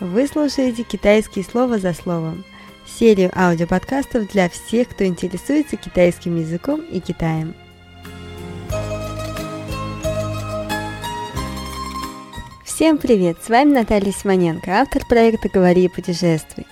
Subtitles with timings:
[0.00, 2.44] Вы слушаете «Китайские слова за словом»–
[2.86, 7.52] серию аудиоподкастов для всех, кто интересуется китайским языком и Китаем.
[12.64, 13.38] Всем привет!
[13.42, 16.64] С вами Наталья Симоненко, автор проекта «Говори и путешествуй».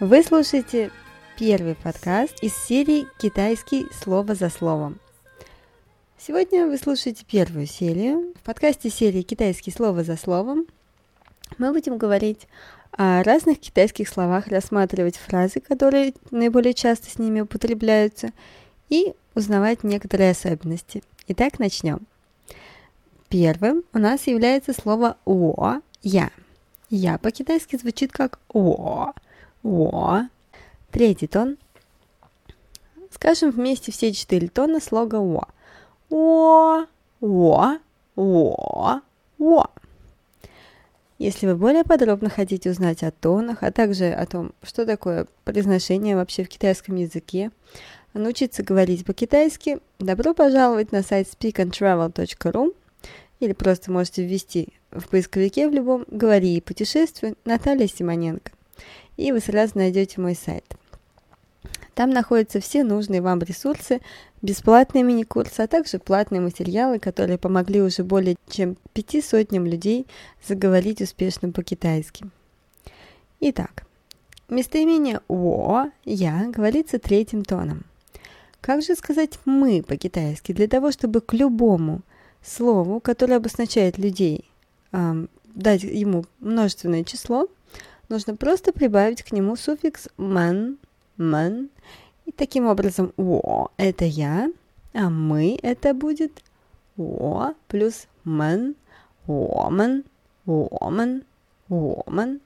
[0.00, 0.90] Вы слушаете
[1.38, 4.98] первый подкаст из серии «Китайский слово за словом».
[6.18, 8.34] Сегодня вы слушаете первую серию.
[8.40, 10.66] В подкасте серии «Китайский слово за словом»
[11.58, 12.46] мы будем говорить
[12.92, 18.30] о разных китайских словах, рассматривать фразы, которые наиболее часто с ними употребляются,
[18.88, 21.02] и узнавать некоторые особенности.
[21.26, 22.06] Итак, начнем.
[23.28, 26.30] Первым у нас является слово «о», «я».
[26.90, 29.12] «Я» по-китайски звучит как «о»,
[29.64, 30.20] «о».
[30.92, 31.56] Третий тон.
[33.10, 35.46] Скажем вместе все четыре тона слога «о».
[36.10, 36.84] «о»,
[37.20, 37.78] «о»,
[38.14, 39.00] «о»,
[39.38, 39.66] «о».
[41.24, 46.16] Если вы более подробно хотите узнать о тонах, а также о том, что такое произношение
[46.16, 47.50] вообще в китайском языке,
[48.12, 52.76] научиться говорить по-китайски, добро пожаловать на сайт speakandtravel.ru
[53.40, 58.52] или просто можете ввести в поисковике в любом «Говори и путешествуй» Наталья Симоненко,
[59.16, 60.76] и вы сразу найдете мой сайт–
[61.94, 64.00] там находятся все нужные вам ресурсы,
[64.42, 70.06] бесплатные мини-курсы, а также платные материалы, которые помогли уже более чем пяти сотням людей
[70.46, 72.26] заговорить успешно по-китайски.
[73.40, 73.84] Итак,
[74.48, 77.84] местоимение «во» «я» говорится третьим тоном.
[78.60, 82.00] Как же сказать «мы» по-китайски для того, чтобы к любому
[82.42, 84.50] слову, которое обозначает людей,
[84.92, 87.48] дать ему множественное число,
[88.08, 90.78] нужно просто прибавить к нему суффикс «ман»,
[91.17, 91.69] «ман»,
[92.25, 94.51] и таким образом «о» – это я,
[94.93, 96.43] а «мы» – это будет
[96.97, 98.75] «о» плюс «мен»,
[99.27, 100.03] «омен»,
[100.45, 101.23] «омен»,
[101.69, 102.41] «омен».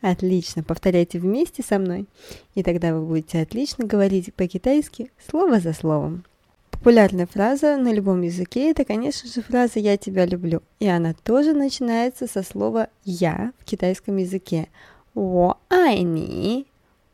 [0.00, 2.06] Отлично, повторяйте вместе со мной,
[2.54, 6.24] и тогда вы будете отлично говорить по-китайски слово за словом.
[6.70, 11.52] Популярная фраза на любом языке – это, конечно же, фраза «я тебя люблю», и она тоже
[11.52, 14.68] начинается со слова «я» в китайском языке.
[15.14, 16.66] «我爱你,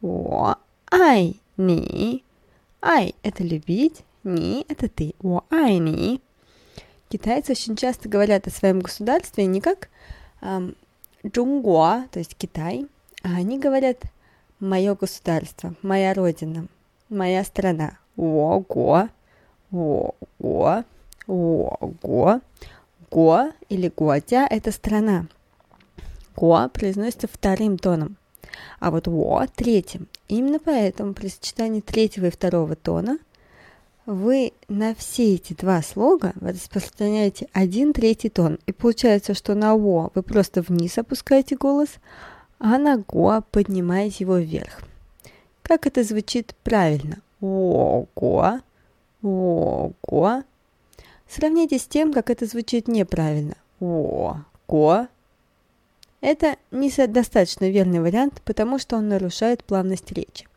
[0.03, 0.59] 我
[0.92, 2.24] 爱你.
[2.82, 5.14] Ай– это любить, ни– это ты.
[5.22, 6.20] О ай ни.
[7.10, 9.90] Китайцы очень часто говорят о своем государстве не как
[10.42, 10.76] эм,
[11.22, 12.88] то есть Китай,
[13.24, 14.04] а они говорят
[14.60, 16.68] «мое государство», «моя родина»,
[17.10, 17.98] «моя страна».
[18.16, 19.10] Во го,
[19.70, 20.16] во
[23.10, 25.28] го, или Гуатя– это страна.
[26.36, 28.18] Го произносится вторым тоном–
[28.80, 30.08] а вот во третьим.
[30.28, 33.20] Именно поэтому при сочетании третьего и второго тона
[34.06, 38.60] вы на все эти два слога распространяете один третий тон.
[38.66, 41.90] И получается, что на во вы просто вниз опускаете голос,
[42.58, 44.82] а на го поднимаете его вверх.
[45.62, 47.20] Как это звучит правильно?
[47.42, 48.60] О-го,
[49.22, 50.44] о-го.
[51.30, 53.56] Сравните с тем, как это звучит неправильно.
[53.80, 55.08] О-го,
[56.22, 60.48] это не достаточно верный вариант, потому что он нарушает плавность речи.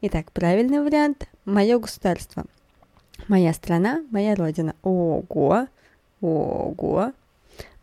[0.00, 2.44] Итак, правильный вариант– мое государство.
[3.28, 4.74] Моя страна, моя родина.
[4.82, 5.68] Ого,
[6.20, 7.12] ого.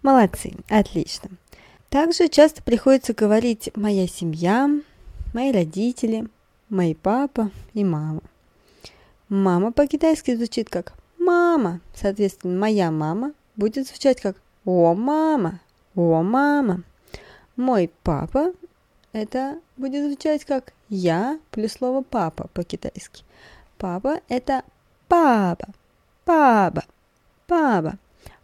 [0.01, 1.29] Молодцы, отлично.
[1.89, 4.69] Также часто приходится говорить «моя семья»,
[5.33, 6.27] «мои родители»,
[6.69, 8.21] «мой папа» и «мама».
[9.27, 11.79] Мама по-китайски звучит как «мама».
[11.95, 14.35] Соответственно, «моя мама» будет звучать как
[14.66, 15.61] «о, мама»,
[15.95, 16.83] «о, мама».
[17.59, 18.53] Мой папа–
[19.12, 23.25] это будет звучать как «я» плюс слово «папа» по-китайски.
[23.78, 24.64] Папа– это
[25.09, 25.68] папа,
[26.24, 26.86] папа,
[27.48, 27.98] папа.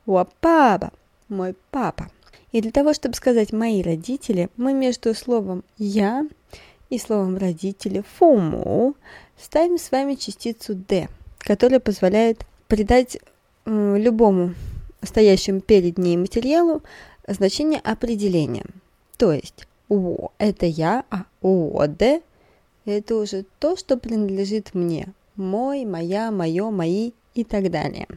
[0.05, 0.91] О, папа,
[1.29, 2.09] мой папа.
[2.51, 6.27] И для того, чтобы сказать «мои родители», мы между словом «я»
[6.89, 8.95] и словом «родители» «фуму»
[9.39, 13.17] ставим с вами частицу «д», которая позволяет придать
[13.65, 14.55] любому
[15.01, 16.83] стоящему перед ней материалу
[17.29, 18.65] значение определения–
[19.17, 22.21] то есть «о»– это я, а «оде»–
[22.85, 25.13] это уже то, что принадлежит мне.
[25.35, 28.07] Мой, моя, мое, мои и так далее.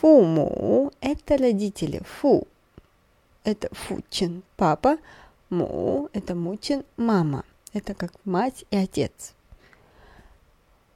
[0.00, 2.00] Фуму– это родители.
[2.04, 2.46] Фу–
[3.44, 4.98] это фучин, папа.
[5.50, 7.44] Му– это мучин, мама.
[7.72, 9.34] Это как мать и отец.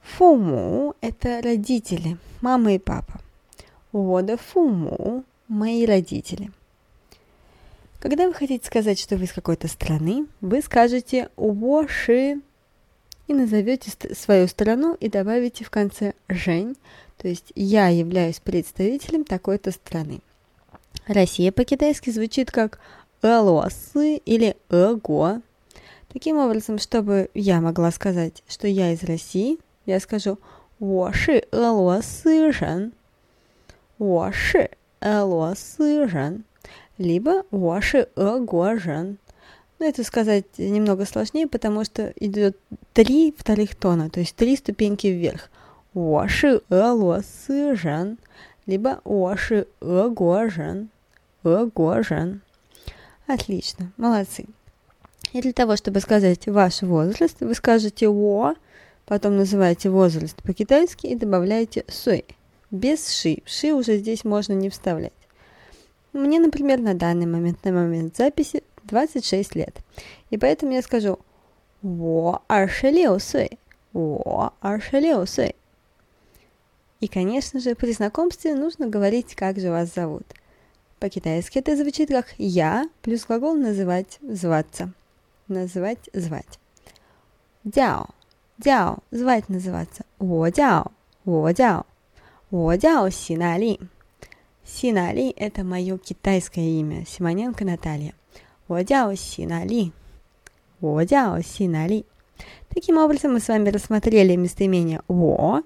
[0.01, 3.21] Фуму– это родители, мама и папа.
[3.91, 6.51] Вода фуму– мои родители–
[8.03, 12.41] когда вы хотите сказать, что вы из какой-то страны, вы скажете «воши»
[13.27, 16.75] и назовете свою страну и добавите в конце «жень»,
[17.17, 20.19] то есть «я являюсь представителем такой-то страны».
[21.07, 22.81] Россия по-китайски звучит как
[23.21, 25.41] «элосы» или «эго».
[26.11, 30.39] Таким образом, чтобы я могла сказать, что я из России, я скажу
[30.77, 32.91] «воши элосы жен».
[33.97, 36.43] «Воши элосы жен»
[36.97, 39.17] либо «Ваши огуажен».
[39.79, 42.57] Но это сказать немного сложнее, потому что идет
[42.93, 45.49] три вторых тона, то есть три ступеньки вверх.
[45.93, 48.17] «Ваши жен»,
[48.65, 50.89] либо «Ваши огуажен»,
[51.43, 52.41] «огуажен».
[53.27, 54.45] Отлично, молодцы.
[55.33, 58.55] И для того, чтобы сказать ваш возраст, вы скажете «во»,
[59.05, 62.25] потом называете возраст по-китайски и добавляете «сой»
[62.71, 63.39] без «ши».
[63.45, 65.13] «Ши» уже здесь можно не вставлять.
[66.13, 69.75] Мне, например, на данный момент, на момент записи 26 лет.
[70.29, 71.19] И поэтому я скажу
[71.81, 73.59] «во 26岁»,
[73.93, 75.55] «во 26岁».
[76.99, 80.23] И, конечно же, при знакомстве нужно говорить, как же вас зовут.
[80.99, 84.93] По-китайски это звучит как «я» плюс глагол «называть», «зваться».
[85.49, 86.59] Называть, звать.
[87.65, 88.07] Дяо.
[88.57, 88.99] Дяо.
[89.11, 90.05] Звать называться.
[90.19, 90.91] Во дяо.
[91.25, 91.85] Во дяо.
[92.49, 93.79] Во дяо Синали.
[94.65, 97.05] Синали– это мое китайское имя.
[97.05, 98.13] Симоненко Наталья.
[98.67, 99.91] Во дяо Синали.
[100.79, 102.05] Во дяо Синали.
[102.69, 105.61] Таким образом, мы с вами рассмотрели местоимение «во»,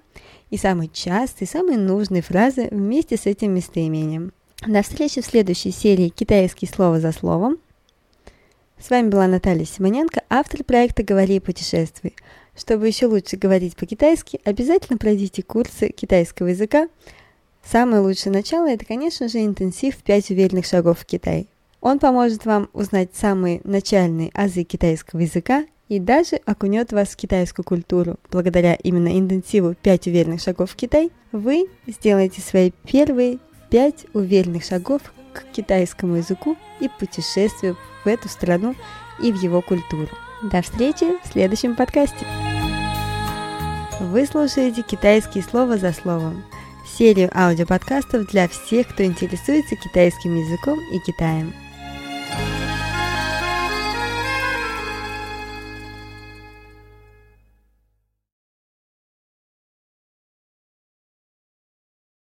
[0.49, 4.33] и самые частые, самые нужные фразы вместе с этим местоимением.
[4.65, 7.57] До встречи в следующей серии «Китайские слова за словом».
[8.79, 12.15] С вами была Наталья Симоненко, автор проекта «Говори и путешествуй».
[12.55, 16.89] Чтобы еще лучше говорить по-китайски, обязательно пройдите курсы китайского языка.
[17.69, 21.47] Самое лучшее начало– это, конечно же, интенсив «5 уверенных шагов в Китай».
[21.81, 27.65] Он поможет вам узнать самые начальные азы китайского языка и даже окунет вас в китайскую
[27.65, 28.15] культуру.
[28.31, 33.39] Благодаря именно интенсиву 5 уверенных шагов в Китай, вы сделаете свои первые
[33.69, 35.01] 5 уверенных шагов
[35.33, 37.75] к китайскому языку и путешествию
[38.05, 38.75] в эту страну
[39.21, 40.07] и в его культуру.
[40.41, 42.25] До встречи в следующем подкасте.
[43.99, 46.43] Вы слушаете «Китайские слова за словом»
[46.97, 51.53] серию аудиоподкастов для всех, кто интересуется китайским языком и Китаем.